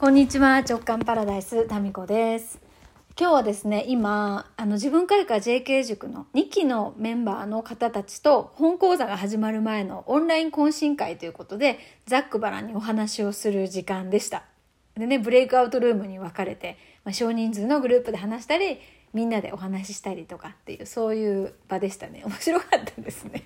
[0.00, 2.58] こんにちは直感パラダイスタミコです。
[3.20, 14.44] 今日はですね今あの自分会館 JK 塾の2期のメンバーの方たちと本講座が始まる前のオンライン懇親会ということでざっくばらんにお話をする時間でした。
[14.96, 18.78] でねブレイクアウトルームに分かれて、まあ、少人数のグループで話したり
[19.12, 22.22] みんなでお話ししたりとかっていうそういう場でしたね。
[22.24, 23.44] 面白かったですね。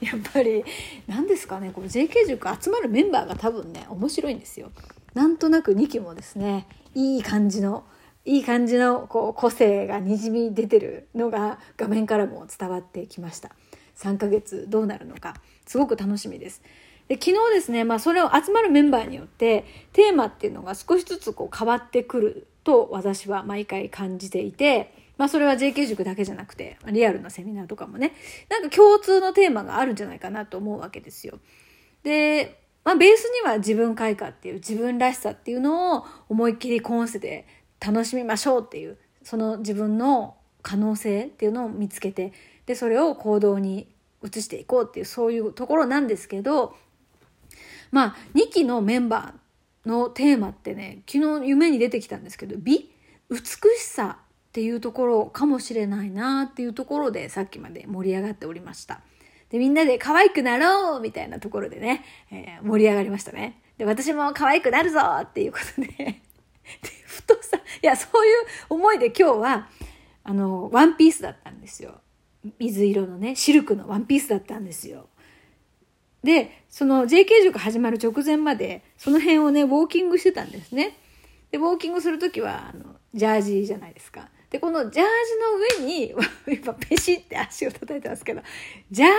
[0.00, 0.62] やっぱり
[1.08, 4.70] 何ですかねこの JK 塾集まるメンバーが多分ね面白いんですよ。
[5.14, 7.84] なんとなく2期もですねいい感じの
[8.24, 13.52] いい感じのこう個性がにじみ出てるのが画面からも伝わってきました。
[13.96, 15.34] 3ヶ月どうなるのか
[15.66, 16.62] すごく楽しみです。
[17.08, 28.12] で昨日ですね、まあ、それを集まるメンバーによってテーマっていうのが少しずつこう変わってくると私は毎回感じていて、まあ、それは JK 塾だけじゃなくてリアルなセミナーとかもね
[28.50, 31.38] なんか共通のテーマがあるんじゃないかなと思うわけですよ。
[32.02, 37.46] でまあ、ベースには自分開花っていう自分らしさっていうのを思いっきり今世で
[37.80, 42.32] 楽しみましょうっていうその自分の可能性っていうのを見つけて
[42.66, 43.88] でそれを行動に
[44.24, 46.74] 移していこうっていうそういうところなんですけど
[47.90, 52.90] まあ2期のメンバーのテーマってね昨日夢に出てきたんですけど美
[53.30, 54.18] 美しさ
[54.48, 59.00] っていうところかもしれないなっていうところでさっきまで盛り上がっておりました。
[59.50, 63.60] で、みんなで可愛くなろうみたいなところでね、えー、盛り上がりましたね。
[63.78, 66.20] で、私も可愛くなるぞっていうことで で、
[67.06, 69.70] ふとさ、いや、そういう思いで今日は、
[70.24, 72.00] あの、ワンピースだったんですよ。
[72.58, 75.08] 水色のね、シルクのワンピースだったんですよ。
[76.22, 80.96] で、その JK 塾始まる直前まで、その辺をね、ウォーキングしてたんですね。
[81.50, 84.28] で、ウォーキングするときは、あの、ジャージーじゃないですか。
[84.50, 85.06] で、このジャー
[85.76, 86.14] ジの上に、
[86.60, 88.42] 今ペシって足を叩いてますけど、
[88.90, 89.18] ジャージの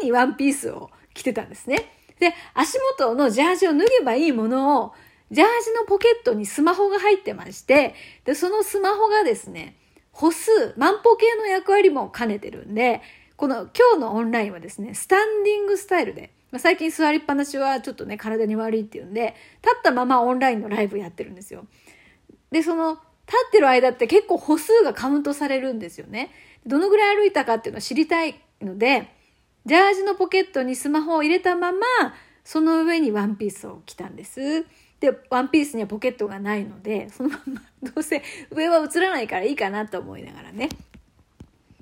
[0.00, 1.92] 上にワンピースを着てたんですね。
[2.18, 4.92] で、足元のジャージを脱げばいいものを、
[5.30, 7.94] ジャージのポケットにスマホが入ってまして、
[8.24, 9.76] で、そのスマホがですね、
[10.12, 13.02] 歩数、万歩計の役割も兼ねてるんで、
[13.36, 21.66] この今日のオンラインはですね、スタンディングスタイルで、まあ、最近座りっぱなしはちょっとね、体に悪いっていうんで、立ったままオンラインのライブやってるんですよ。
[22.50, 22.98] で、その
[23.28, 26.30] 立ってる間って結構歩数がカウントされるんですよね。
[26.66, 29.12] どのぐらい歩いたかっていうのを知りたいので、
[29.66, 31.78] ジャージのポケットにスマホを入れたまま、
[32.42, 34.64] その上にワンピースを着たんです。
[34.98, 40.70] で、ワンピースにはポケットがないので、そのまま、どうせ上は映らないからいいかなと思いながらね。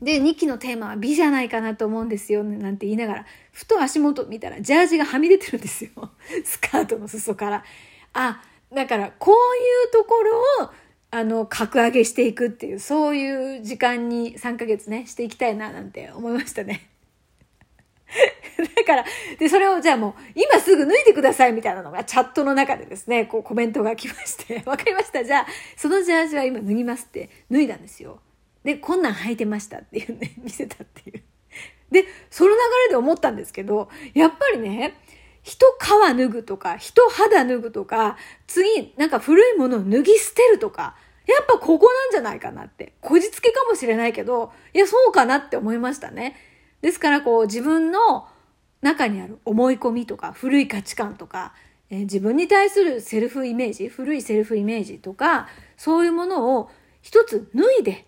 [0.00, 5.90] で、2期のテーマは美じゃないかなと思うんですよ、なんて言いながら、ふと足元見たらジャージがはみ出てるんですよ。
[6.44, 7.64] スカートの裾から。
[8.12, 8.42] あ、
[8.72, 10.70] だからこういうところを
[11.14, 16.88] あの、格上げしていくっていう、そういう時間に3ヶ月ね、していきたいな、なんて思いましたね。
[18.76, 19.04] だから、
[19.38, 25.22] で、それをじゃあもう、今すぐ脱いでくださいみたいなのがチャットの中でですね、こうコメントが来まして、 わかりました。
[25.22, 25.46] じゃあ、
[25.76, 28.22] そのジャージは今脱ぎますって脱いだんですよ。
[28.64, 31.22] で、こんなん履いてましたっていうね、 見せたっていう。
[31.90, 32.56] で、その流
[32.86, 34.94] れで思ったんですけど、やっぱりね、
[35.42, 40.96] 人皮脱ぐとか、人肌脱ぐとか、次、なんか古いものを脱ぎ捨てるとか、
[41.26, 42.94] やっぱここなんじゃないかなって。
[43.00, 46.36] こじつけかもしれないけど、いや、そうかなって思いましたね。
[46.80, 48.26] ですから、こう、自分の
[48.80, 51.54] 中にある思い込みとか、古い価値観とか、
[51.90, 58.06] えー、自分に対するセルフイメージ、古いセルフイメージとか、そういうものを一つ脱いで、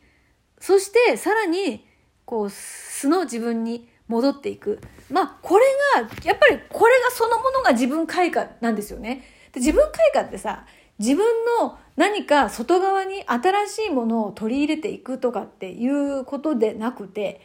[0.58, 1.86] そしてさらに、
[2.24, 4.80] こう、素の自分に戻っていく。
[5.10, 5.64] まあ、これ
[5.94, 9.24] が、やっぱりこれがそのものが自分開花なんですよね。
[9.52, 10.66] で自分開花ってさ、
[10.98, 11.24] 自分
[11.60, 17.40] の何か外側に新しいものを取り入れていくとかっていうことでなくて、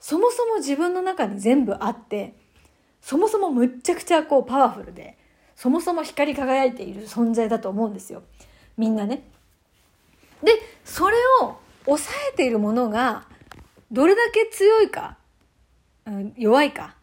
[0.00, 2.34] そもそも自分の中に全部あって、
[3.00, 5.16] そもそもむっちゃくちゃこうパワフルで、
[5.54, 8.22] そもそも光り輝いている存在だと思うんですよ。
[8.76, 9.22] みんなね。
[10.42, 10.52] で、
[10.84, 13.24] それを抑えているものが
[13.90, 15.16] どれだけ強いか
[16.06, 16.94] うん、弱いか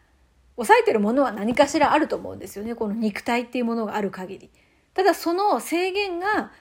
[0.55, 4.49] 抑えてるものは何かしらあると思うんですよねこの肉体っていうものがある限り
[4.93, 6.51] ただその制限が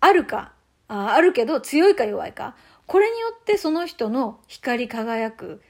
[0.00, 0.52] あるか
[0.88, 5.62] ああるけど強いか弱いかこれによってその人の光り輝く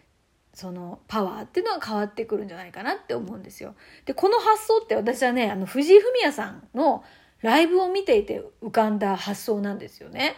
[0.54, 3.76] そのパワーっていうのは変わってくるんじゃないかなって思うんですよ。
[4.06, 7.04] で、この発想って私はね、あの、藤井フミヤさんの
[7.42, 10.34] ライブを見ていて浮かんだ発想なんですよね。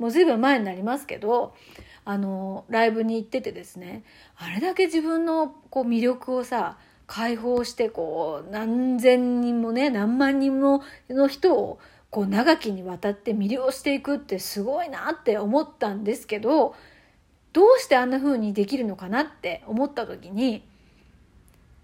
[0.00, 1.54] もう随分前になりますけど、
[2.04, 4.04] あのライブに行っててですね
[4.36, 6.78] あれだけ自分のこう魅力をさ
[7.14, 11.78] 解放してこう何千人もね何万人もの人を
[12.08, 16.74] こう長きにわたって魅了していくってすごいなって思ったんですけど
[17.52, 20.66] どうしてあんな風にできるのかなって思った時に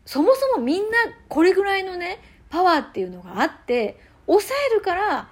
[0.06, 0.96] そもそもみんな
[1.28, 5.28] これぐらいのねパワーっていうのがあって抑えるから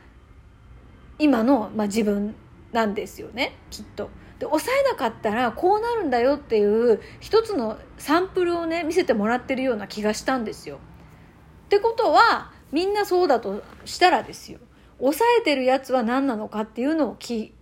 [1.18, 2.34] 今の、まあ、自分
[2.70, 4.10] なんですよねきっと。
[4.38, 10.78] で抑えなかったらこうなるんだよっていう一つのサンプルをね見せてもらってるような気がしたんですよ。
[11.66, 14.58] ってことはみんなそうだとしたらですよ
[14.98, 17.54] 抑えてるやつは何なのかっていうのを気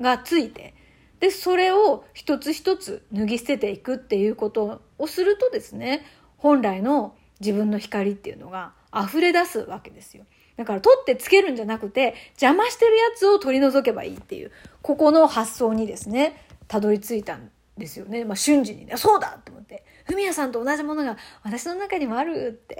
[0.00, 0.74] がついて
[1.20, 6.04] でそれを一つ一つ脱ぎ捨てていくっていうことをするとですね
[6.36, 10.24] 本来の自分の光っていうのが溢れ出すわけですよ。
[10.56, 14.52] だから取ってつけるんじゃなくて邪魔してるやつを取り除けばいいっていう
[14.82, 18.24] ここの発想にですねたどり着いたんですよね。
[18.24, 22.76] まあ、瞬時にねそうだと思ってフミヤさんと同じものが私の中にもあるって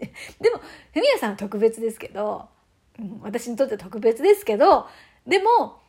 [0.40, 0.58] でも
[0.92, 2.48] フミヤさんは特別ですけど、
[2.98, 4.88] うん、私にとっては特別ですけど
[5.26, 5.80] でも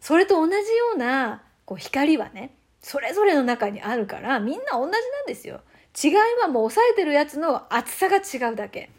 [0.00, 0.62] それと同じよ
[0.94, 5.60] うなこう光はねそれぞれの中にあるからみんな同じなんですよ。
[6.02, 8.90] 違いはもう抑えてるやつの厚さが違うだけ。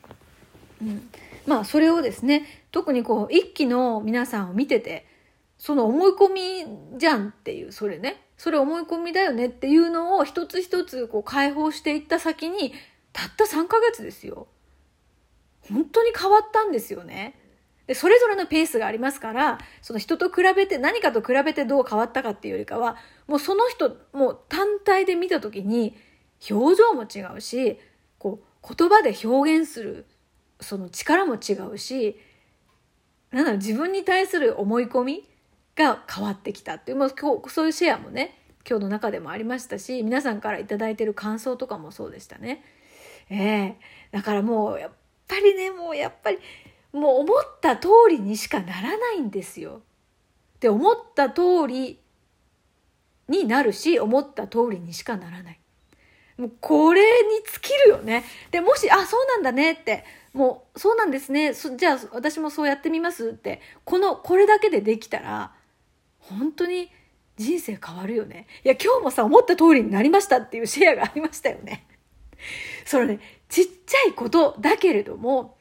[0.82, 1.10] うん、
[1.46, 5.06] まあそれをですね特にこう一期の皆さんを見てて
[5.58, 12.74] その思い込みじゃんっていうそれねそれ思い込みだよねっていうのを一つ一つこう解放していった先に
[13.14, 14.48] たった3ヶ月ですよ。
[15.70, 17.36] 本当に変わったんですよね。
[17.88, 22.96] でそれぞれのペースがありますからその人と比べて何かと比べてどう変わったかっていうよりかは
[23.28, 25.96] もうその人もう単体で見た時に
[26.50, 27.80] 表情も違うし
[28.18, 30.06] こう言葉で表現する
[30.62, 32.20] その力も違うし
[33.32, 35.30] なんだろ自分に対する思い込み
[35.76, 38.38] が変わってきたっていう、まあ、今日そういうシェアもね
[38.70, 42.64] 今日の中でもありましたし皆さんから頂いてる感想とかもそうでしたね。
[43.30, 43.74] えー、
[44.12, 44.92] だからもうやっ
[45.28, 46.40] ぱりねもうやっぱり
[46.92, 49.82] もう思った通りにしかならないんですよ。
[50.60, 52.00] で思った通り
[53.30, 55.61] になるし思った通りにしかならない。
[56.42, 58.24] もうこれに尽きるよね。
[58.50, 60.04] でもしあそうなんだねって
[60.34, 65.52] もうそうなんですねじゃあ私もそうやってみますってこのこれだけでできたら
[66.18, 66.90] 本当に
[67.38, 68.48] 人生変わるよね。
[68.66, 71.86] いや今日もさ思った通りになりましたっていうシェアがありましたよね。
[72.86, 75.58] それねちっちゃいことだけれども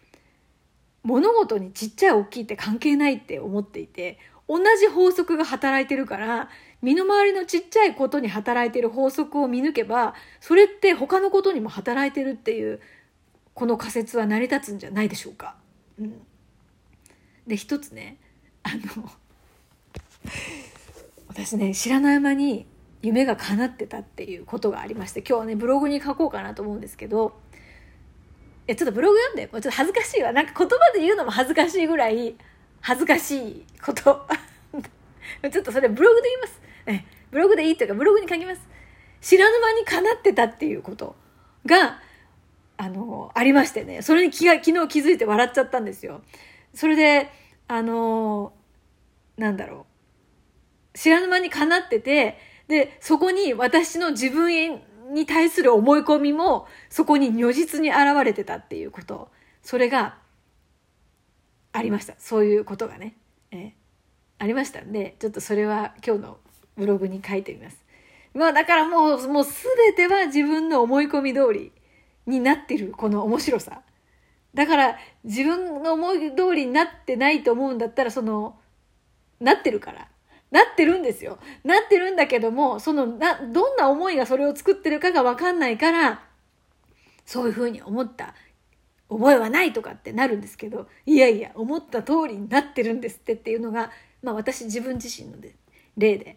[1.02, 4.18] 物事にちっちゃい大きいって関係ないって思っていて
[4.48, 6.48] 同じ法則が働いてるから
[6.82, 12.80] 身の回りのちっちゃいことに働いてる法則を見抜けばそれって他のことにも働いてるっていう
[13.54, 15.56] この仮説は成り立つんじゃないでしょうか。
[15.98, 16.14] うん、
[17.46, 18.16] で一つね
[18.62, 19.10] あの
[21.28, 22.66] 私ね知らない間に
[23.02, 27.38] 夢が叶ってたっていうことがありまして今日はねブログに書こうかなと思うんですけど
[28.66, 30.32] えちょっとブログ読んでもうちょっと恥ずかしいわ。
[30.32, 32.36] なんか言葉で言うのも恥ずかしいぐらい
[32.80, 34.26] 恥ずかしいこと。
[35.50, 36.69] ちょっとそれブログで言います。
[36.90, 38.60] えブログでいいというかブログに書きます。
[39.20, 41.16] 知らぬ間に叶ってたっていうこと。
[41.66, 42.00] が
[42.76, 44.02] あのありましてね。
[44.02, 46.22] それに気が昨日気づいて笑っちゃったんですよ。
[46.74, 47.30] それで
[47.68, 48.52] あの
[49.36, 49.86] なんだろ
[50.94, 50.98] う。
[50.98, 52.38] 知らぬ間に叶ってて
[52.68, 54.80] でそこに私の自分
[55.12, 59.30] に対する思い込みもそこに如実に現れてたっていうこと。
[59.62, 60.16] それが
[61.72, 62.14] ありました。
[62.18, 63.16] そういうことがね、
[63.50, 63.74] え。
[64.38, 66.38] ありましたんでちょっとそれは今日の
[66.76, 67.78] ブログに書いてみます。
[68.34, 71.72] まあだからもうもう全ては自分の思い込み通り
[72.26, 73.82] になってるこの面白さ。
[74.54, 78.56] だから自分の思い通りになってないと思うんだったらその
[79.40, 80.08] なってるから。
[80.50, 81.38] なってるんですよ。
[81.64, 86.24] なってるんだけども、そのな、どんな思いがそれを作ってるかがわかんないから、
[87.24, 88.34] そういうふうに思った。
[89.08, 95.54] 覚えはないとかってなるんですけど、いやいや、思った通りになってるんですってっていうのが、まあ私自分自身ので
[95.96, 96.36] 例で。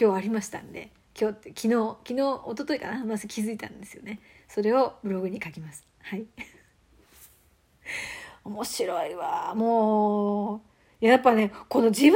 [0.00, 4.20] 今日ありましたんで、今日って昨日、昨日、一昨日かな、まず気づいたんですよね。
[4.48, 5.86] それをブログに書きます。
[6.00, 6.24] はい。
[8.44, 9.54] 面白いわ。
[9.54, 10.62] も
[11.00, 12.14] う、やっぱね、この自分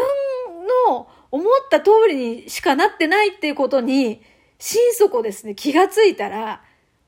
[0.89, 4.23] の思った通りにしかなってないっていうことに、
[4.59, 6.63] 心底ですね、気がついたら、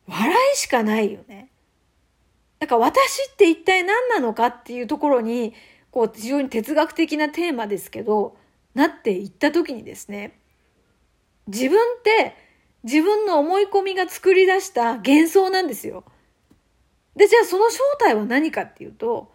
[0.07, 1.49] 笑いしかないよね。
[2.59, 5.55] だから私って一体何なのかっていうところに、
[5.91, 8.37] こう非常に哲学的なテーマですけど、
[8.75, 10.39] なっていった時にですね、
[11.49, 12.37] 自分って
[12.85, 16.05] 自分の思い込みが作り出した幻想なんですよ。
[17.17, 19.33] で、じゃあその正体は何かっていうと、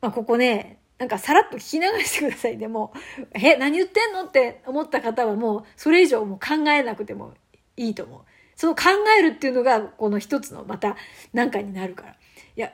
[0.00, 2.56] まあ、ここね、なんかさらっと聞き流してください。
[2.56, 2.94] でも、
[3.34, 7.34] え、何言ってんのって思った方はもう、それ以上もう考えなくても
[7.76, 8.20] いいと思う。
[8.54, 8.84] その考
[9.18, 10.96] えるっていうのが、この一つのまた
[11.34, 12.10] 何かになるから。
[12.12, 12.16] い
[12.56, 12.72] や、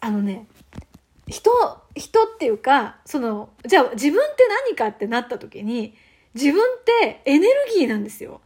[0.00, 0.46] あのね、
[1.28, 1.52] 人、
[1.94, 5.94] 人っていうか、その、じゃあ自分って何かってなった時に、
[6.34, 8.40] 自分ってエネルギーなんですよ。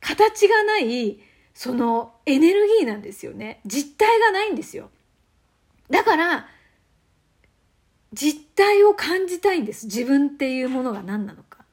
[0.00, 1.20] 形がない、
[1.54, 3.60] そのエネルギーなんですよね。
[3.66, 4.90] 実体がないんですよ。
[5.90, 6.48] だから、
[8.12, 9.86] 実態を感じたいんです。
[9.86, 11.64] 自分っていうものが何なのか。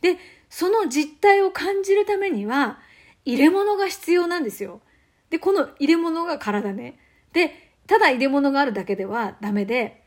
[0.00, 0.18] で、
[0.50, 2.78] その実態を感じるためには、
[3.24, 4.82] 入れ物が必要なんですよ。
[5.30, 6.98] で、この入れ物が体ね。
[7.32, 10.04] で、ただ入れ物があるだけではダメで、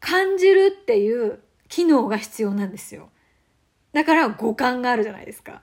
[0.00, 3.10] 感じるっていう機能が必要なんですよ。
[3.96, 5.62] だから五感があるじゃないですか。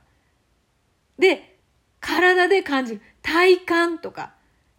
[1.19, 1.59] で、
[1.99, 3.01] 体で感じる。
[3.21, 4.33] 体感とか、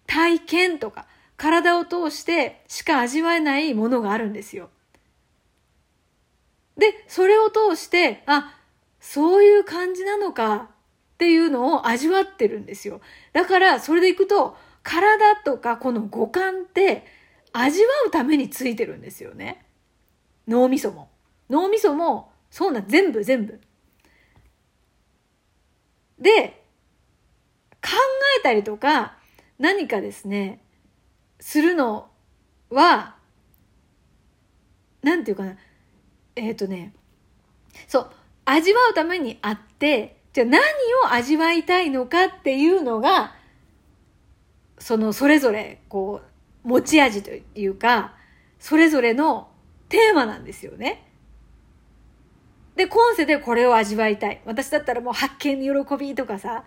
[0.09, 1.07] 体験とか、
[1.37, 4.71] 体を通してしか味わえないものがあるんですよ。
[6.77, 8.59] で、それを通して、あ、
[8.99, 13.01] そういう感じなのかっていうのを味わってるんですよ。
[13.33, 17.07] だから、それでいくと、体とかこの五感って
[17.53, 19.65] 味わうためについてるんですよね。
[20.49, 21.09] 脳みそも。
[21.49, 23.61] 脳みそも、そうな、全部全部。
[26.21, 26.65] で、
[27.83, 27.91] 考
[28.39, 29.19] えたりとか、
[29.59, 30.61] 何かですね、
[31.41, 32.13] するの
[32.71, 33.17] は、
[35.03, 35.57] なんていうかな、
[36.37, 36.95] えっ、ー、とね、
[37.89, 38.11] そう、
[38.45, 40.63] 味わうためにあって、じゃあ何
[41.07, 43.35] を味わいたいのかっていうのが、
[44.79, 46.21] そのそれぞれ、こ
[46.65, 48.15] う、持ち味というか、
[48.61, 49.49] それぞれの
[49.89, 51.11] テーマなんですよね。
[52.77, 54.41] で、今世でこれを味わいたい。
[54.45, 56.65] 私だったらもう発見の喜びとかさ、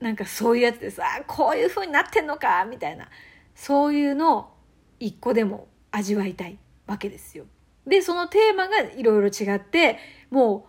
[0.00, 3.08] なんかそういうやつでさ、こういう風になってんのか、みたいな。
[3.54, 4.48] そういうのを
[5.00, 7.46] 一個でも味わいたいわけですよ。
[7.86, 9.98] で、そのテーマがいろいろ違って、
[10.30, 10.62] もう、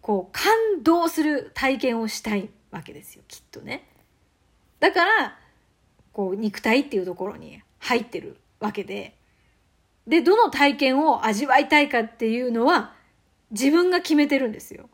[0.00, 3.86] こう、感動する体験をしたいわけですよ、きっとね。
[4.78, 5.38] だから、
[6.12, 9.16] こう、肉体っていうところに入ってるわけで、
[10.06, 12.94] で、どの体験を味わいたいかっていうのは、
[13.50, 14.84] 自分が決めてるんですよ。
[14.84, 14.88] っ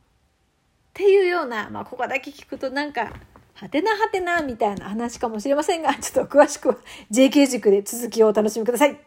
[0.94, 3.12] ていうような、まあ、ここだけ聞くとなんか、
[3.54, 6.76] はてなはてなみたいな話かもしれませんが、ちょっと詳しくは
[7.10, 9.05] JK 塾で続きをお楽しみください。